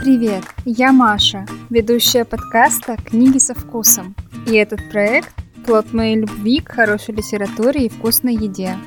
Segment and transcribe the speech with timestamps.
[0.00, 4.16] Привет, я Маша, ведущая подкаста «Книги со вкусом».
[4.46, 5.28] И этот проект–
[5.66, 8.78] плод моей любви к хорошей литературе и вкусной еде.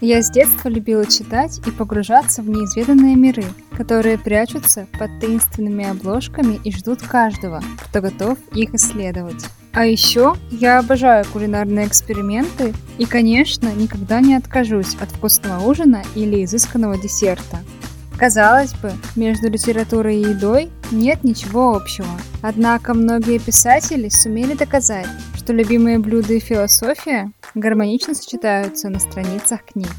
[0.00, 3.44] Я с детства любила читать и погружаться в неизведанные миры,
[3.76, 9.44] которые прячутся под таинственными обложками и ждут каждого, кто готов их исследовать.
[9.74, 16.42] А еще я обожаю кулинарные эксперименты и, конечно, никогда не откажусь от вкусного ужина или
[16.44, 17.58] изысканного десерта.
[18.18, 22.08] Казалось бы, между литературой и едой нет ничего общего.
[22.40, 25.06] Однако многие писатели сумели доказать,
[25.36, 29.90] что любимые блюда и философия гармонично сочетаются на страницах книг.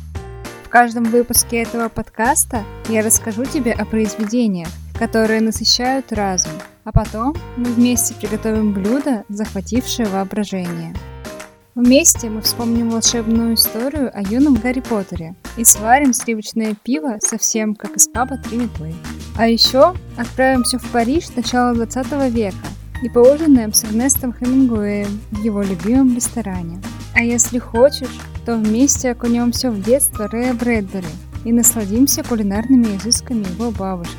[0.63, 6.53] В каждом выпуске этого подкаста я расскажу тебе о произведениях, которые насыщают разум,
[6.85, 10.95] а потом мы вместе приготовим блюдо, захватившее воображение.
[11.75, 17.95] Вместе мы вспомним волшебную историю о юном Гарри Поттере и сварим сливочное пиво совсем как
[17.97, 18.61] из паба три.
[19.37, 22.55] А еще отправимся в Париж начала 20 века
[23.03, 26.81] и поужинаем с Эрнестом Хемингуэем в его любимом ресторане.
[27.13, 31.07] А если хочешь, то вместе окунемся в детство Рэя Брэдбери
[31.45, 34.15] и насладимся кулинарными изысками его бабушки.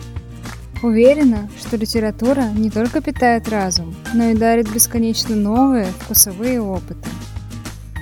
[0.82, 7.08] Уверена, что литература не только питает разум, но и дарит бесконечно новые вкусовые опыты.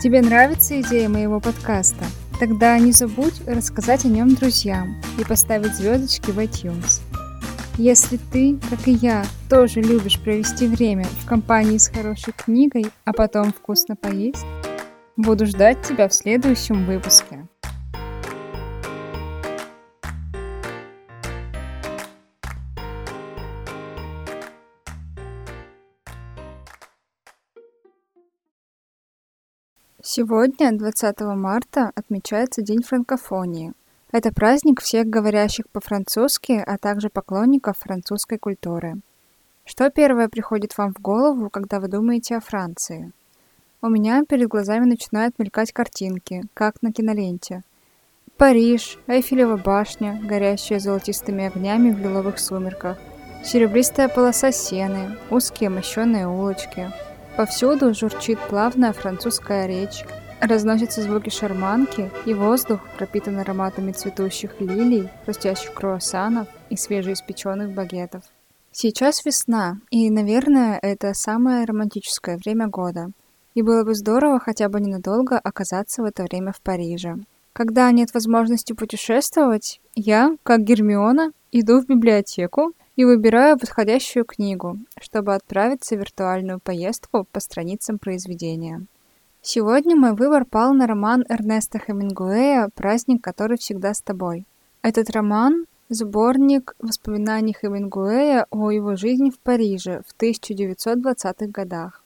[0.02, 2.04] Тебе нравится идея моего подкаста?
[2.38, 7.00] Тогда не забудь рассказать о нем друзьям и поставить звездочки в iTunes.
[7.78, 13.12] Если ты, как и я, тоже любишь провести время в компании с хорошей книгой, а
[13.12, 14.44] потом вкусно поесть,
[15.16, 17.45] буду ждать тебя в следующем выпуске.
[30.18, 33.74] Сегодня, 20 марта, отмечается День франкофонии.
[34.10, 38.94] Это праздник всех говорящих по-французски, а также поклонников французской культуры.
[39.66, 43.12] Что первое приходит вам в голову, когда вы думаете о Франции?
[43.82, 47.62] У меня перед глазами начинают мелькать картинки, как на киноленте.
[48.38, 52.96] Париж, Эйфелева башня, горящая золотистыми огнями в лиловых сумерках,
[53.44, 56.90] серебристая полоса сены, узкие мощеные улочки–
[57.36, 60.04] Повсюду журчит плавная французская речь,
[60.40, 68.22] разносятся звуки шарманки, и воздух пропитан ароматами цветущих лилий, хрустящих круассанов и свежеиспеченных багетов.
[68.72, 73.10] Сейчас весна, и, наверное, это самое романтическое время года.
[73.54, 77.16] И было бы здорово хотя бы ненадолго оказаться в это время в Париже.
[77.52, 85.34] Когда нет возможности путешествовать, я, как Гермиона, иду в библиотеку и выбираю подходящую книгу, чтобы
[85.34, 88.82] отправиться в виртуальную поездку по страницам произведения.
[89.42, 94.44] Сегодня мой выбор пал на роман Эрнеста Хемингуэя «Праздник, который всегда с тобой».
[94.82, 102.02] Этот роман– сборник воспоминаний Хемингуэя о его жизни в Париже в 1920-х годах.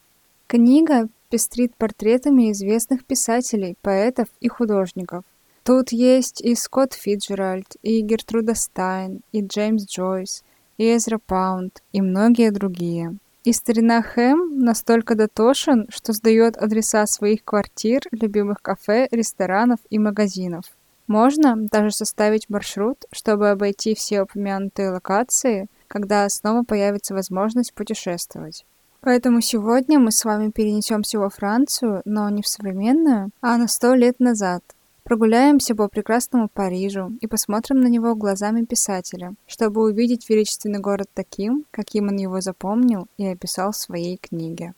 [0.48, 5.24] Книга пестрит портретами известных писателей, поэтов и художников.
[5.62, 10.42] Тут есть и Скотт Фиджеральд, и Гертруда Стайн, и Джеймс Джойс,
[10.80, 13.18] и Эзра Паунд, и многие другие.
[13.44, 20.64] И старина Хэм настолько дотошен, что сдает адреса своих квартир, любимых кафе, ресторанов и магазинов.
[21.06, 28.64] Можно даже составить маршрут, чтобы обойти все упомянутые локации, когда снова появится возможность путешествовать.
[29.02, 33.94] Поэтому сегодня мы с вами перенесемся во Францию, но не в современную, а на сто
[33.94, 34.62] лет назад–
[35.02, 41.64] Прогуляемся по прекрасному Парижу и посмотрим на него глазами писателя, чтобы увидеть величественный город таким,
[41.70, 44.74] каким он его запомнил и описал в своей книге.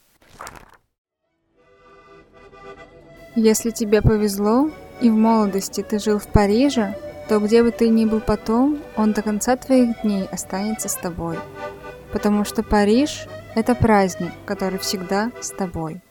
[3.34, 6.94] Если тебе повезло, и в молодости ты жил в Париже,
[7.28, 11.38] то где бы ты ни был потом, он до конца твоих дней останется с тобой.
[12.12, 16.02] Потому что Париж– это праздник, который всегда с тобой.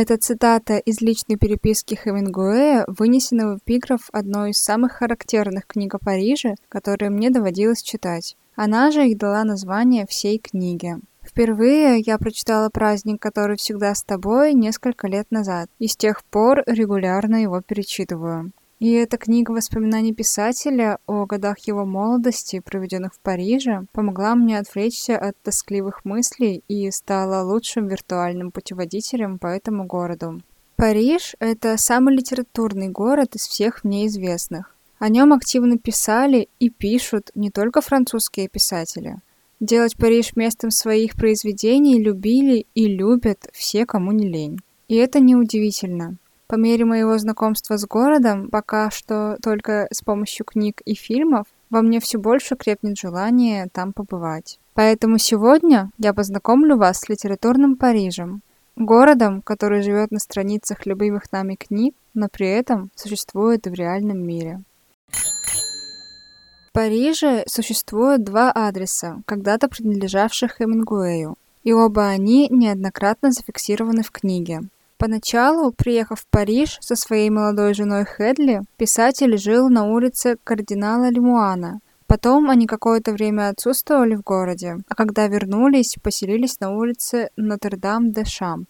[0.00, 5.98] Эта цитата из личной переписки Хемингуэя вынесена в эпиграф одной из самых характерных книг о
[5.98, 8.36] Париже, которые мне доводилось читать.
[8.54, 10.98] Она же и дала название всей книге.
[11.20, 16.62] Впервые я прочитала праздник, который всегда с тобой, несколько лет назад, и с тех пор
[16.68, 18.52] регулярно его перечитываю.
[18.80, 25.18] И эта книга воспоминаний писателя о годах его молодости, проведенных в Париже, помогла мне отвлечься
[25.18, 30.40] от тоскливых мыслей и стала лучшим виртуальным путеводителем по этому городу.
[30.76, 34.76] Париж– это самый литературный город из всех мне известных.
[35.00, 39.16] О нем активно писали и пишут не только французские писатели.
[39.58, 44.60] Делать Париж местом своих произведений любили и любят все, кому не лень.
[44.86, 46.16] И это неудивительно.
[46.48, 51.82] По мере моего знакомства с городом, пока что только с помощью книг и фильмов, во
[51.82, 54.58] мне все больше крепнет желание там побывать.
[54.72, 58.40] Поэтому сегодня я познакомлю вас с литературным Парижем,
[58.76, 64.62] городом, который живет на страницах любимых нами книг, но при этом существует в реальном мире.
[65.10, 74.62] В Париже существует два адреса, когда-то принадлежавших Хемингуэю, и оба они неоднократно зафиксированы в книге.
[74.98, 81.78] Поначалу, приехав в Париж со своей молодой женой Хедли, писатель жил на улице кардинала Лемуана.
[82.08, 88.68] Потом они какое-то время отсутствовали в городе, а когда вернулись, поселились на улице Нотр-Дам-де-Шамп.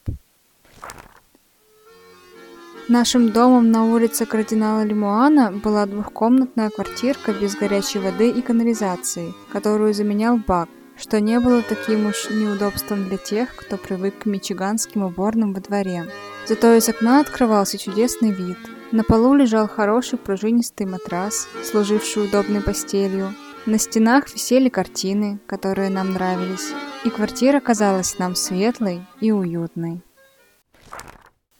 [2.88, 9.94] Нашим домом на улице кардинала Лемуана была двухкомнатная квартирка без горячей воды и канализации, которую
[9.94, 15.54] заменял бак, что не было таким уж неудобством для тех, кто привык к мичиганским уборным
[15.54, 16.06] во дворе.
[16.46, 18.58] Зато из окна открывался чудесный вид.
[18.90, 23.34] На полу лежал хороший пружинистый матрас, служивший удобной постелью.
[23.66, 26.72] На стенах висели картины, которые нам нравились,
[27.04, 30.02] и квартира казалась нам светлой и уютной.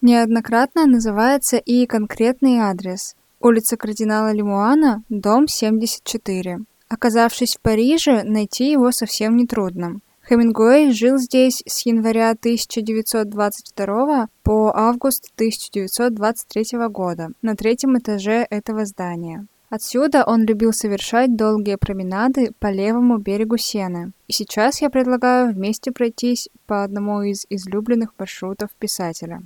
[0.00, 3.14] Неоднократно называется и конкретный адрес.
[3.40, 6.60] Улица кардинала Лемуана, дом 74.
[6.88, 10.00] Оказавшись в Париже, найти его совсем нетрудно.
[10.28, 19.46] Хемингуэй жил здесь с января 1922 по август 1923 года на третьем этаже этого здания.
[19.70, 24.12] Отсюда он любил совершать долгие променады по левому берегу Сены.
[24.26, 29.42] И сейчас я предлагаю вместе пройтись по одному из излюбленных маршрутов писателя.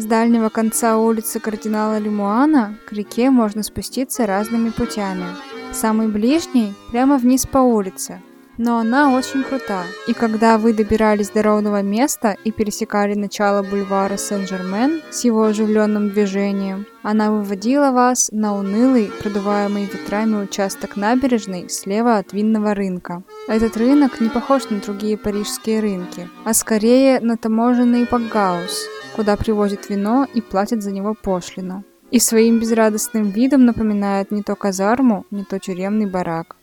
[0.00, 5.26] С дальнего конца улицы кардинала Лемуана к реке можно спуститься разными путями.
[5.74, 8.22] Самый ближний– прямо вниз по улице,
[8.60, 9.84] но она очень крута.
[10.06, 16.10] И когда вы добирались до ровного места и пересекали начало бульвара Сен-Жермен с его оживленным
[16.10, 23.22] движением, она выводила вас на унылый, продуваемый ветрами участок набережной слева от винного рынка.
[23.48, 28.84] Этот рынок не похож на другие парижские рынки, а скорее на таможенный Пакгаус,
[29.16, 31.82] куда привозят вино и платят за него пошлину.
[32.10, 36.56] И своим безрадостным видом напоминает не то казарму, не то тюремный барак.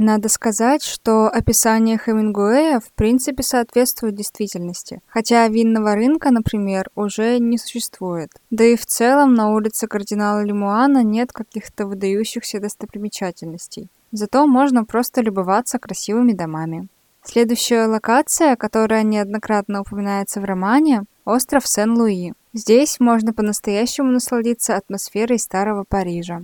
[0.00, 7.58] Надо сказать, что описание Хемингуэя в принципе соответствует действительности, хотя винного рынка, например, уже не
[7.58, 8.30] существует.
[8.50, 13.88] Да и в целом на улице кардинала Лемуана нет каких-то выдающихся достопримечательностей.
[14.12, 16.86] Зато можно просто любоваться красивыми домами.
[17.24, 22.34] Следующая локация, которая неоднократно упоминается в романе– остров Сен-Луи.
[22.52, 26.42] Здесь можно по-настоящему насладиться атмосферой старого Парижа.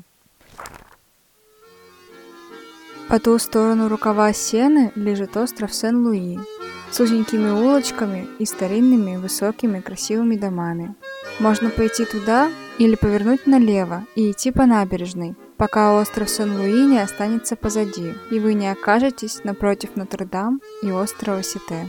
[3.08, 6.38] По ту сторону рукава Сены лежит остров Сен-Луи
[6.90, 10.94] с узенькими улочками и старинными высокими красивыми домами.
[11.38, 17.56] Можно пойти туда или повернуть налево и идти по набережной, пока остров Сен-Луи не останется
[17.56, 21.86] позади, и вы не окажетесь напротив Нотр-Дам и острова Сите.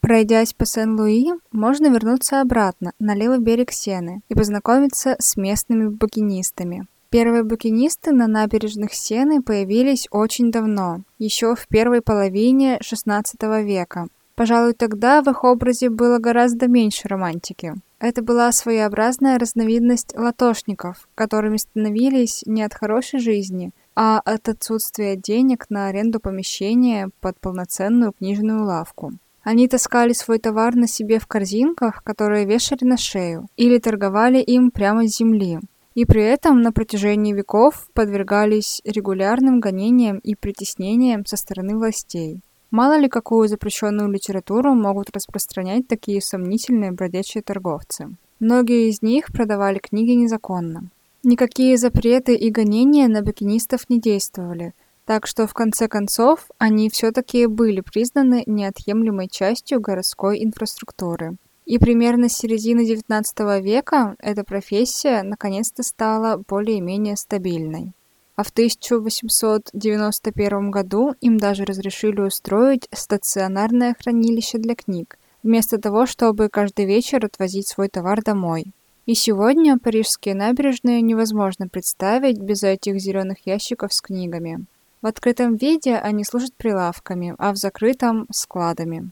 [0.00, 6.86] Пройдясь по Сен-Луи, можно вернуться обратно на левый берег Сены и познакомиться с местными букинистами.
[7.14, 14.08] Первые букинисты на набережных Сены появились очень давно, еще в первой половине XVI века.
[14.34, 17.74] Пожалуй, тогда в их образе было гораздо меньше романтики.
[18.00, 25.66] Это была своеобразная разновидность латошников, которыми становились не от хорошей жизни, а от отсутствия денег
[25.68, 29.12] на аренду помещения под полноценную книжную лавку.
[29.44, 34.72] Они таскали свой товар на себе в корзинках, которые вешали на шею, или торговали им
[34.72, 35.60] прямо с земли.
[35.94, 42.40] И при этом на протяжении веков подвергались регулярным гонениям и притеснениям со стороны властей.
[42.70, 48.16] Мало ли какую запрещенную литературу могут распространять такие сомнительные бродячие торговцы.
[48.40, 50.90] Многие из них продавали книги незаконно.
[51.22, 54.74] Никакие запреты и гонения на букинистов не действовали,
[55.06, 61.36] так что в конце концов они все-таки были признаны неотъемлемой частью городской инфраструктуры.
[61.64, 67.94] И примерно с середины XIX века эта профессия наконец-то стала более-менее стабильной
[68.36, 76.48] а в 1891 году им даже разрешили устроить стационарное хранилище для книг, вместо того, чтобы
[76.48, 78.66] каждый вечер отвозить свой товар домой.
[79.06, 84.64] И сегодня парижские набережные невозможно представить без этих зеленых ящиков с книгами.
[85.02, 89.10] В открытом виде они служат прилавками, а в закрытом– складами.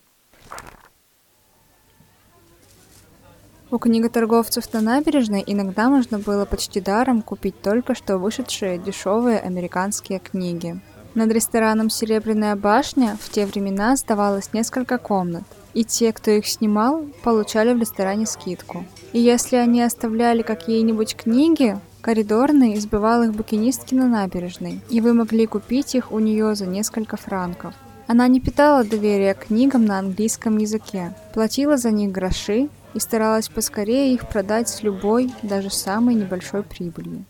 [3.72, 10.18] У книготорговцев на набережной иногда можно было почти даром купить только что вышедшие дешевые американские
[10.18, 10.78] книги.
[11.14, 17.06] Над рестораном «Серебряная башня» в те времена сдавалось несколько комнат, и те, кто их снимал,
[17.22, 18.84] получали в ресторане скидку.
[19.14, 25.46] И если они оставляли какие-нибудь книги, коридорный избивал их букинистки на набережной, и вы могли
[25.46, 27.72] купить их у нее за несколько франков.
[28.06, 34.14] Она не питала доверия книгам на английском языке, платила за них гроши и старалась поскорее
[34.14, 37.24] их продать с любой, даже самой небольшой прибылью.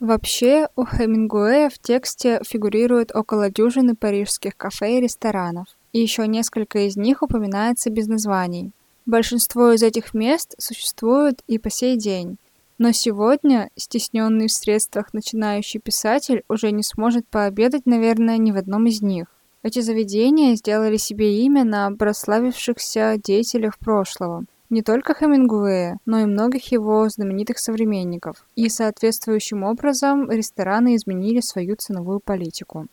[0.00, 6.86] Вообще, у Хемингуэя в тексте фигурирует около дюжины парижских кафе и ресторанов, и еще несколько
[6.86, 8.70] из них упоминается без названий.
[9.04, 12.38] Большинство из этих мест существуют и по сей день,
[12.78, 18.86] но сегодня стесненный в средствах начинающий писатель уже не сможет пообедать, наверное, ни в одном
[18.86, 19.26] из них.
[19.62, 26.72] Эти заведения сделали себе имя на прославившихся деятелях прошлого, не только Хемингуэя, но и многих
[26.72, 32.86] его знаменитых современников, и соответствующим образом рестораны изменили свою ценовую политику.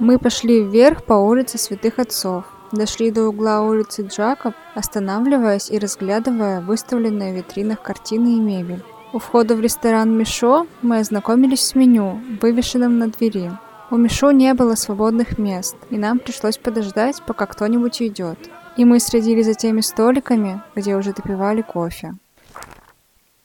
[0.00, 6.60] Мы пошли вверх по улице Святых Отцов, дошли до угла улицы Джакоб, останавливаясь и разглядывая
[6.60, 8.82] выставленные в витринах картины и мебель.
[9.12, 13.52] У входа в ресторан Мишо мы ознакомились с меню, вывешенным на двери.
[13.90, 18.38] У Мишо не было свободных мест, и нам пришлось подождать, пока кто-нибудь уйдет
[18.76, 22.14] и мы следили за теми столиками, где уже допивали кофе.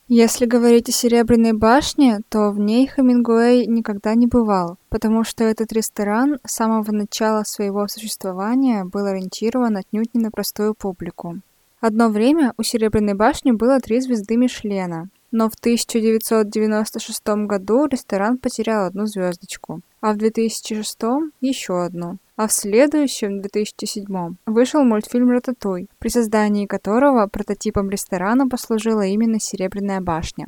[0.07, 5.73] Если говорить о Серебряной башне, то в ней Хемингуэй никогда не бывал, потому что этот
[5.73, 11.39] ресторан с самого начала своего существования был ориентирован отнюдь не на простую публику.
[11.81, 18.85] Одно время у Серебряной башни было три звезды Мишлена, но в 1996 году ресторан потерял
[18.85, 20.99] одну звездочку, а в 2006
[21.41, 22.17] еще одну.
[22.35, 30.01] А в следующем, 2007, вышел мультфильм «Рататуй», при создании которого прототипом ресторана послужила именно Серебряная
[30.01, 30.45] башня.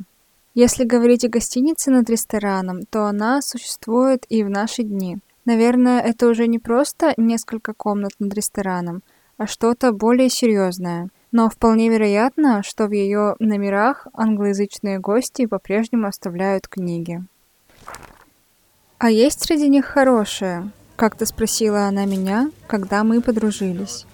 [0.54, 5.18] Если говорить о гостинице над рестораном, то она существует и в наши дни.
[5.44, 9.02] Наверное, это уже не просто несколько комнат над рестораном,
[9.38, 11.08] а что-то более серьезное.
[11.32, 17.24] Но вполне вероятно, что в ее номерах англоязычные гости по-прежнему оставляют книги.
[19.00, 20.72] А есть среди них хорошие?
[20.96, 24.06] Как-то спросила она меня, когда мы подружились.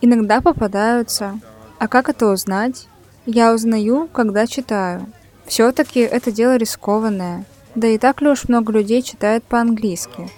[0.00, 1.38] Иногда попадаются.
[1.78, 2.88] А как это узнать?
[3.26, 5.06] Я узнаю, когда читаю.
[5.44, 7.44] Все-таки это дело рискованное.
[7.74, 10.30] Да и так ли уж много людей читает по-английски?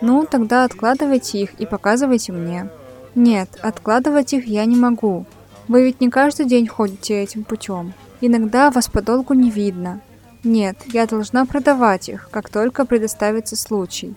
[0.00, 2.70] Ну, тогда откладывайте их и показывайте мне.
[3.14, 5.26] Нет, откладывать их я не могу.
[5.68, 7.92] Вы ведь не каждый день ходите этим путем.
[8.22, 10.00] Иногда вас подолгу не видно.
[10.42, 14.14] Нет, я должна продавать их, как только предоставится случай.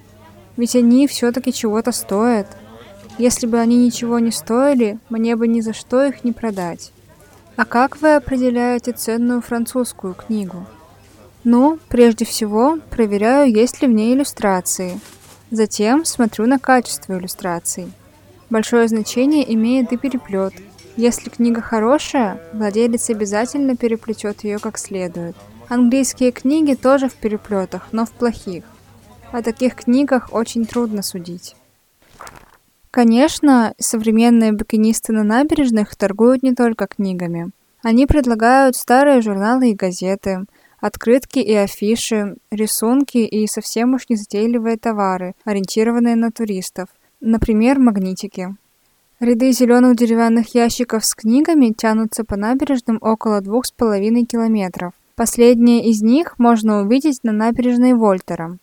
[0.56, 2.48] Ведь они все-таки чего-то стоят.
[3.18, 6.92] Если бы они ничего не стоили, мне бы ни за что их не продать.
[7.56, 10.66] А как вы определяете ценную французскую книгу?
[11.44, 15.00] Ну, прежде всего, проверяю, есть ли в ней иллюстрации.
[15.52, 17.92] Затем смотрю на качество иллюстраций.
[18.50, 20.54] Большое значение имеет и переплет.
[20.96, 25.36] Если книга хорошая, владелец обязательно переплетет ее как следует.
[25.76, 28.64] Английские книги тоже в переплетах, но в плохих.
[29.32, 31.56] О таких книгах очень трудно судить.
[32.92, 37.50] Конечно, современные букинисты на набережных торгуют не только книгами.
[37.82, 40.46] Они предлагают старые журналы и газеты,
[40.80, 46.90] открытки и афиши, рисунки и совсем уж незатейливые товары, ориентированные на туристов,
[47.20, 48.56] например, магнитики.
[49.20, 54.94] Ряды зеленых деревянных ящиков с книгами тянутся по набережным около двух с половиной километров.
[55.16, 58.58] Последние из них можно увидеть на набережной Вольтера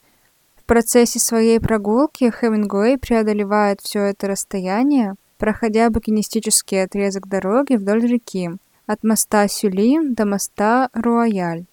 [0.70, 8.52] процессе своей прогулки Хемингуэй преодолевает все это расстояние, проходя букинистический отрезок дороги вдоль реки,
[8.86, 11.64] от моста Сюли до моста Руаяль.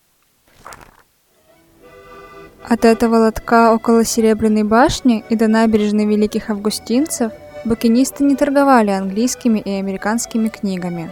[2.67, 7.31] От этого лотка около Серебряной башни и до набережной Великих Августинцев
[7.65, 11.11] букинисты не торговали английскими и американскими книгами.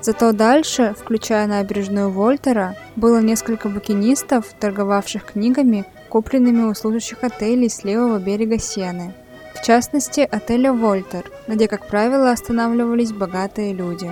[0.00, 7.82] Зато дальше, включая набережную Вольтера, было несколько букинистов, торговавших книгами купленными у служащих отелей с
[7.84, 9.14] левого берега Сены.
[9.54, 14.10] В частности, отеля «Вольтер», где, как правило, останавливались богатые люди.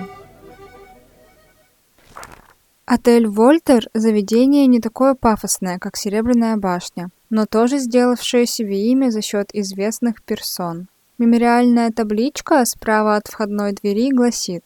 [2.85, 9.21] Отель «Вольтер»– заведение не такое пафосное, как «Серебряная башня», но тоже сделавшее себе имя за
[9.21, 10.87] счет известных персон.
[11.17, 14.63] Мемориальная табличка справа от входной двери гласит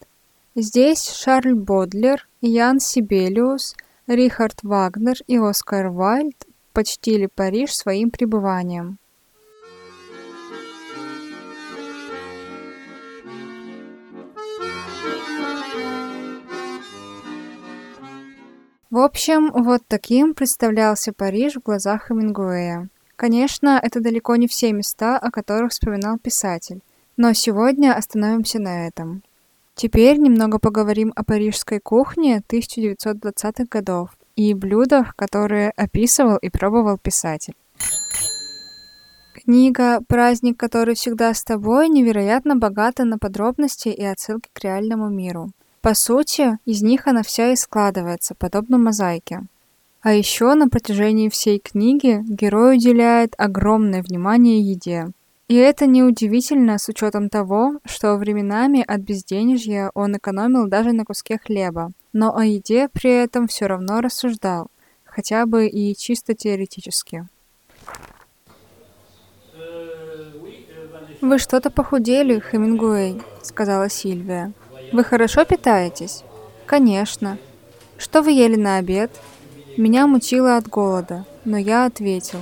[0.62, 6.36] «Здесь Шарль Бодлер, Ян Сибелиус, Рихард Вагнер и Оскар Вальд
[6.74, 8.98] почтили Париж своим пребыванием.
[18.90, 22.90] В общем, вот таким представлялся Париж в глазах Хемингуэя.
[23.16, 26.82] Конечно, это далеко не все места, о которых вспоминал писатель.
[27.16, 29.24] Но сегодня остановимся на этом.
[29.82, 37.54] Теперь немного поговорим о парижской кухне 1920-х годов и блюдах, которые описывал и пробовал писатель.
[39.34, 45.50] Книга «Праздник, который всегда с тобой» невероятно богата на подробности и отсылки к реальному миру.
[45.80, 49.44] По сути, из них она вся и складывается, подобно мозаике.
[50.02, 55.08] А еще на протяжении всей книги герой уделяет огромное внимание еде.
[55.50, 61.40] И это неудивительно с учетом того, что временами от безденежья он экономил даже на куске
[61.44, 64.68] хлеба, но о еде при этом все равно рассуждал,
[65.06, 67.28] хотя бы и чисто теоретически.
[71.20, 74.54] «Вы что-то похудели, Хемингуэй»,— сказала Сильвия.
[74.94, 76.24] «Вы хорошо питаетесь?»
[76.68, 77.40] «Конечно».
[77.98, 79.12] «Что вы ели на обед?»
[79.78, 82.40] Меня мучило от голода, но я ответил.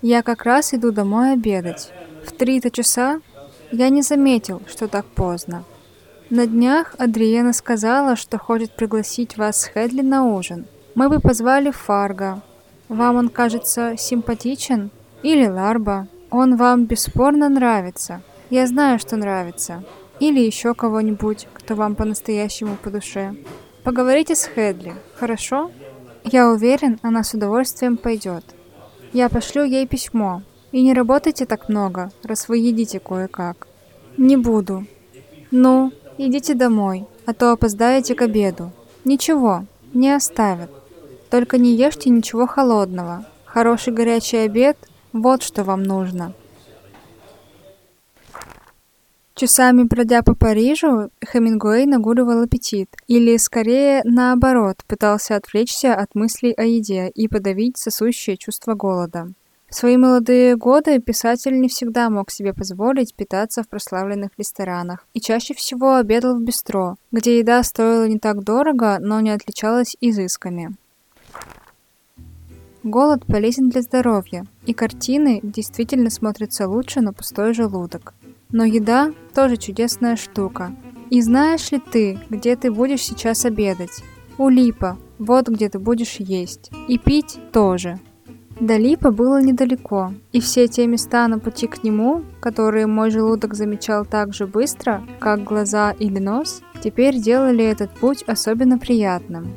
[0.00, 1.92] «Я как раз иду домой обедать.
[2.26, 3.20] В три-то часа
[3.72, 5.64] я не заметил, что так поздно.
[6.28, 10.66] На днях Адриена сказала, что хочет пригласить вас с Хедли на ужин.
[10.94, 12.42] Мы бы позвали Фарго.
[12.88, 14.90] Вам он кажется симпатичен?
[15.22, 18.20] Или Ларба?» Он вам бесспорно нравится.
[18.50, 19.84] Я знаю, что нравится.
[20.18, 23.34] Или еще кого-нибудь, кто вам по-настоящему по душе.
[23.84, 25.70] Поговорите с Хедли, хорошо?
[26.24, 28.44] Я уверен, она с удовольствием пойдет.
[29.12, 30.42] Я пошлю ей письмо.
[30.72, 33.66] И не работайте так много, раз вы едите кое-как.
[34.16, 34.86] Не буду.
[35.50, 38.72] Ну, идите домой, а то опоздаете к обеду.
[39.04, 40.70] Ничего, не оставят.
[41.30, 43.24] Только не ешьте ничего холодного.
[43.44, 44.76] Хороший горячий обед
[45.12, 46.34] вот что вам нужно.
[49.34, 56.64] Часами бродя по Парижу, Хемингуэй нагуливал аппетит, или, скорее, наоборот, пытался отвлечься от мыслей о
[56.64, 59.28] еде и подавить сосущее чувство голода.
[59.68, 65.20] В свои молодые годы писатель не всегда мог себе позволить питаться в прославленных ресторанах и
[65.20, 70.76] чаще всего обедал в бистро, где еда стоила не так дорого, но не отличалась изысками.
[72.84, 78.14] Голод полезен для здоровья, и картины действительно смотрятся лучше на пустой желудок.
[78.52, 80.72] Но еда тоже чудесная штука.
[81.10, 84.04] И знаешь ли ты, где ты будешь сейчас обедать?
[84.38, 86.70] У Липа, вот где ты будешь есть.
[86.86, 87.98] И пить тоже.
[88.60, 93.54] До Липа было недалеко, и все те места на пути к нему, которые мой желудок
[93.54, 99.52] замечал так же быстро, как глаза или нос, теперь делали этот путь особенно приятным.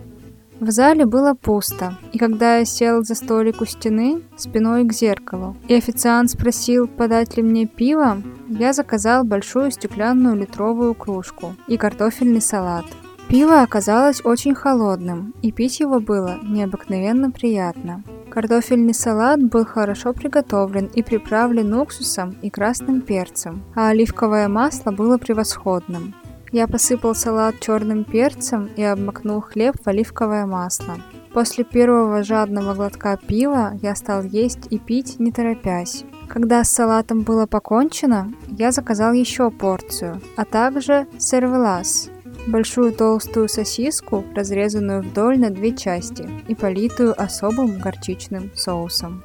[0.60, 5.56] В зале было пусто, и когда я сел за столик у стены, спиной к зеркалу,
[5.70, 12.42] и официант спросил, подать ли мне пиво, я заказал большую стеклянную литровую кружку и картофельный
[12.42, 12.84] салат.
[13.30, 18.04] Пиво оказалось очень холодным, и пить его было необыкновенно приятно.
[18.30, 25.18] Картофельный салат был хорошо приготовлен и приправлен уксусом и красным перцем, а оливковое масло было
[25.18, 26.14] превосходным.
[26.52, 30.98] Я посыпал салат черным перцем и обмакнул хлеб в оливковое масло.
[31.34, 36.06] После первого жадного глотка пива я стал есть и пить, не торопясь.
[36.28, 42.10] Когда с салатом было покончено, я заказал еще порцию, а также сервелас–
[42.48, 49.24] большую толстую сосиску, разрезанную вдоль на две части и политую особым горчичным соусом.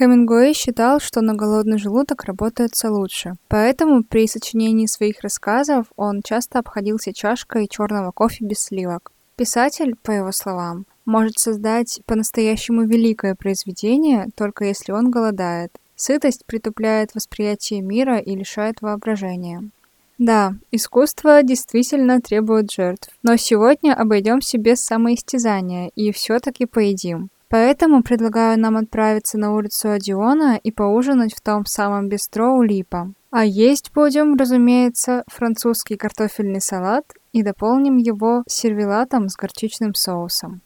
[0.00, 3.34] Хемингуэй считал, что на голодный желудок работается лучше.
[3.48, 9.12] Поэтому при сочинении своих рассказов он часто обходился чашкой черного кофе без сливок.
[9.36, 15.70] Писатель, по его словам, может создать по-настоящему великое произведение, только если он голодает.
[16.02, 19.68] Сытость притупляет восприятие мира и лишает воображения.
[20.16, 27.28] Да, искусство действительно требует жертв, но сегодня обойдемся без самоистязания и все-таки поедим.
[27.50, 33.12] Поэтому предлагаю нам отправиться на улицу Одиона и поужинать в том самом бистро у Липа.
[33.30, 40.62] А есть будем, разумеется, французский картофельный салат и дополним его сервелатом с горчичным соусом.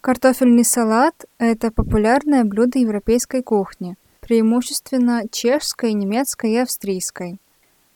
[0.00, 7.40] Картофельный салат– это популярное блюдо европейской кухни, преимущественно чешской, немецкой и австрийской.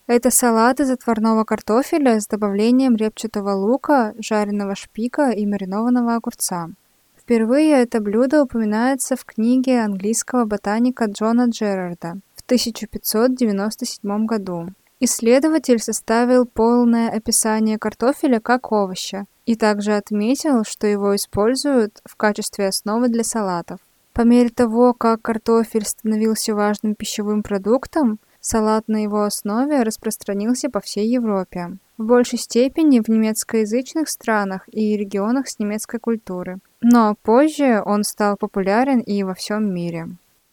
[0.08, 6.70] Это салат из отварного картофеля с добавлением репчатого лука, жареного шпика и маринованного огурца.
[7.16, 14.66] Впервые это блюдо упоминается в книге английского ботаника Джона Джерарда в 1597 году.
[14.98, 22.68] Исследователь составил полное описание картофеля как овоща и также отметил, что его используют в качестве
[22.68, 23.78] основы для салатов.
[24.12, 30.80] По мере того, как картофель становился важным пищевым продуктом, Салат на его основе распространился по
[30.80, 36.58] всей Европе, в большей степени в немецкоязычных странах и регионах с немецкой культуры.
[36.80, 40.08] но позже он стал популярен и во всем мире.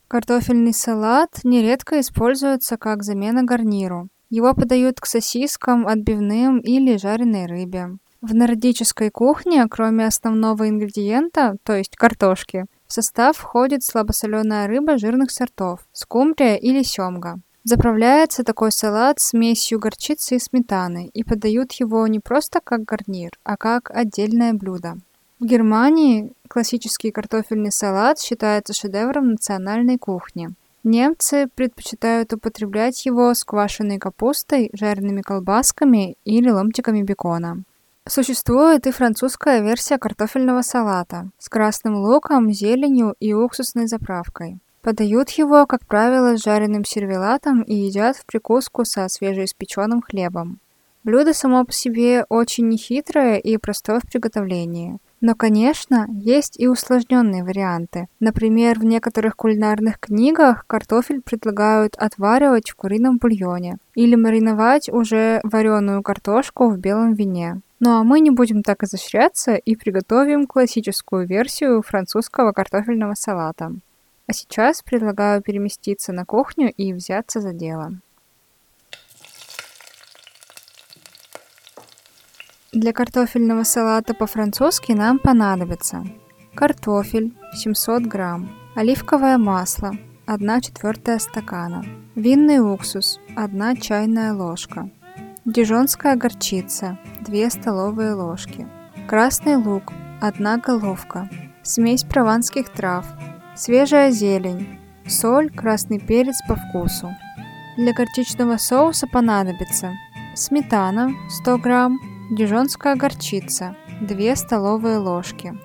[0.07, 4.09] Картофельный салат нередко используется как замена гарниру.
[4.29, 7.97] Его подают к сосискам, отбивным или жареной рыбе.
[8.21, 15.31] В нордической кухне, кроме основного ингредиента, то есть картошки, в состав входит слабосоленая рыба жирных
[15.31, 17.39] сортов, скумбрия или семга.
[17.63, 23.55] Заправляется такой салат смесью горчицы и сметаны и подают его не просто как гарнир, а
[23.55, 24.97] как отдельное блюдо.
[25.39, 30.49] В Германии классический картофельный салат считается шедевром национальной кухни.
[30.83, 37.63] Немцы предпочитают употреблять его с квашеной капустой, жареными колбасками или ломтиками бекона.
[38.09, 44.57] Существует и французская версия картофельного салата с красным луком, зеленью и уксусной заправкой.
[44.81, 50.57] Подают его, как правило, с жареным сервелатом и едят в прикуску со свежеиспеченным хлебом.
[51.03, 54.97] Блюдо само по себе очень нехитрое и простое в приготовлении.
[55.21, 58.07] Но, конечно, есть и усложненные варианты.
[58.19, 66.01] Например, в некоторых кулинарных книгах картофель предлагают отваривать в курином бульоне или мариновать уже вареную
[66.01, 67.61] картошку в белом вине.
[67.79, 73.71] Ну а мы не будем так изощряться и приготовим классическую версию французского картофельного салата.
[74.27, 77.93] А сейчас предлагаю переместиться на кухню и взяться за дело.
[82.73, 86.03] Для картофельного салата по-французски нам понадобится
[86.53, 89.93] картофель 700 грамм, оливковое масло
[90.27, 91.83] 1 четвертая стакана,
[92.15, 94.91] винный уксус 1 чайная ложка,
[95.51, 98.67] Дижонская горчица 2 столовые ложки.
[99.07, 101.27] Красный лук 1 головка.
[101.63, 103.03] Смесь прованских трав.
[103.55, 104.79] Свежая зелень.
[105.07, 107.09] Соль, красный перец по вкусу.
[107.77, 109.93] Для горчичного соуса понадобится
[110.35, 111.09] сметана
[111.41, 115.57] 100 грамм, дижонская горчица 2 столовые ложки.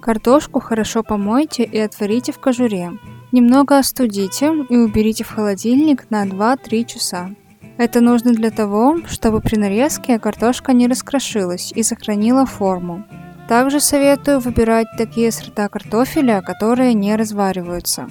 [0.00, 2.92] Картошку хорошо помойте и отварите в кожуре.
[3.32, 7.30] Немного остудите и уберите в холодильник на 2-3 часа.
[7.78, 13.04] Это нужно для того, чтобы при нарезке картошка не раскрошилась и сохранила форму.
[13.48, 18.08] Также советую выбирать такие сорта картофеля, которые не развариваются.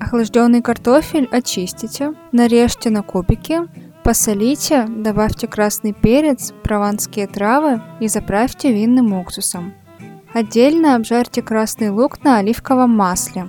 [0.00, 3.60] Охлажденный картофель очистите, нарежьте на кубики,
[4.02, 9.74] посолите, добавьте красный перец, прованские травы и заправьте винным уксусом.
[10.34, 13.46] Отдельно обжарьте красный лук на оливковом масле.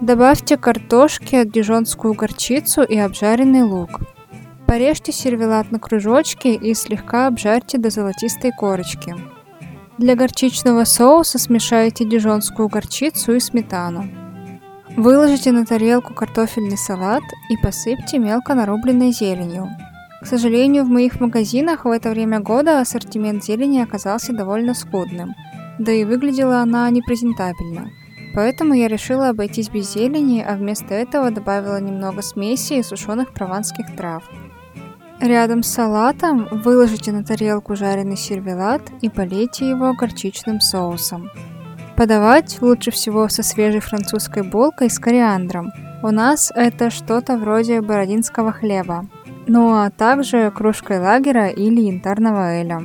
[0.00, 4.00] Добавьте картошке дижонскую горчицу и обжаренный лук.
[4.66, 9.14] Порежьте сервелат на кружочки и слегка обжарьте до золотистой корочки.
[9.96, 14.08] Для горчичного соуса смешайте дижонскую горчицу и сметану.
[14.96, 19.68] Выложите на тарелку картофельный салат и посыпьте мелко нарубленной зеленью.
[20.20, 25.34] К сожалению, в моих магазинах в это время года ассортимент зелени оказался довольно скудным,
[25.78, 27.90] да и выглядела она непрезентабельно.
[28.34, 33.94] Поэтому я решила обойтись без зелени, а вместо этого добавила немного смеси и сушеных прованских
[33.96, 34.24] трав–
[35.20, 41.30] Рядом с салатом выложите на тарелку жареный сервелат и полейте его горчичным соусом.
[41.96, 45.72] Подавать лучше всего со свежей французской булкой с кориандром.
[46.02, 49.06] У нас это что-то вроде бородинского хлеба.
[49.46, 52.82] Ну а также кружкой лагера или янтарного эля.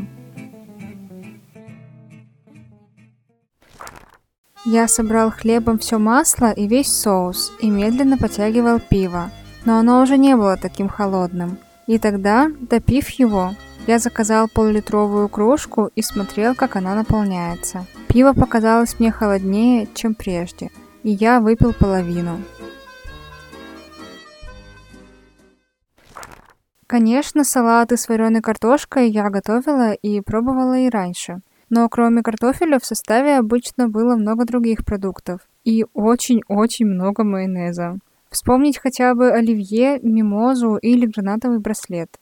[4.63, 9.31] Я собрал хлебом все масло и весь соус и медленно потягивал пиво,
[9.65, 13.51] но оно уже не было таким холодным– и тогда, допив его,
[13.87, 17.85] я заказал полулитровую кружку и смотрел, как она наполняется.
[18.07, 20.69] Пиво показалось мне холоднее, чем прежде,
[21.03, 22.41] и я выпил половину.
[26.91, 31.39] Конечно, салаты с вареной картошкой я готовила и пробовала и раньше.
[31.69, 35.39] Но кроме картофеля в составе обычно было много других продуктов.
[35.63, 37.97] И очень-очень много майонеза.
[38.31, 42.17] Вспомнить хотя бы оливье, мимозу или гранатовый браслет.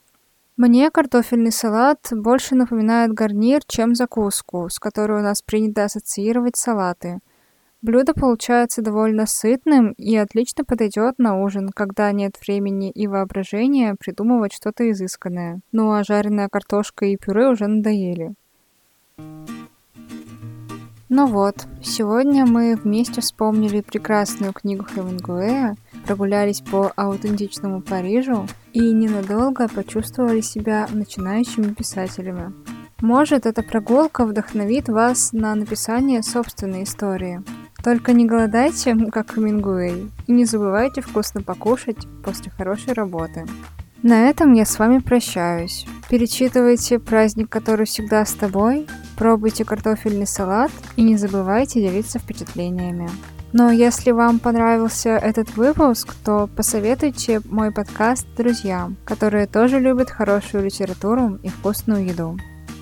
[0.58, 7.20] Мне картофельный салат больше напоминает гарнир, чем закуску, с которой у нас принято ассоциировать салаты.
[7.82, 14.52] Блюдо получается довольно сытным и отлично подойдет на ужин, когда нет времени и воображения придумывать
[14.52, 15.62] что-то изысканное.
[15.72, 18.34] Ну а жареная картошка и пюре уже надоели.
[21.12, 29.68] Ну вот, сегодня мы вместе вспомнили прекрасную книгу Хемингуэя, прогулялись по аутентичному Парижу и ненадолго
[29.70, 32.54] почувствовали себя начинающими писателями.
[33.02, 37.42] Может, эта прогулка вдохновит вас на написание собственной истории.
[37.84, 43.48] Только не голодайте, как Хемингуэй, и не забывайте вкусно покушать после хорошей работы.
[44.04, 45.88] На этом я с вами прощаюсь.
[46.08, 48.88] Перечитывайте «Праздник, который всегда с тобой»,
[49.20, 53.10] Пробуйте картофельный салат и не забывайте делиться впечатлениями.
[53.52, 60.64] Но если вам понравился этот выпуск, то посоветуйте мой подкаст друзьям, которые тоже любят хорошую
[60.64, 62.38] литературу и вкусную еду.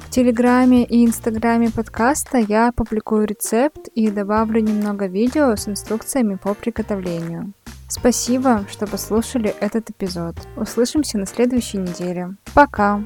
[0.06, 6.54] В Телеграме и Инстаграме подкаста я публикую рецепт и добавлю немного видео с инструкциями по
[6.54, 7.54] приготовлению.
[7.90, 10.36] Спасибо, что послушали этот эпизод.
[10.56, 12.36] Услышимся на следующей неделе.
[12.54, 13.02] Пока!